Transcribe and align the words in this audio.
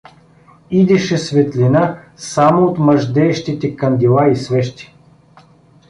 Идеше 0.71 1.17
светлина 1.17 1.99
само 2.15 2.65
от 2.65 2.77
мъждеещите 2.79 3.75
кандила 3.75 4.31
и 4.31 4.35
свещи. 4.35 4.93